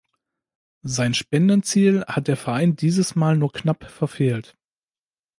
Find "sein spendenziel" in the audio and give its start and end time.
0.81-2.03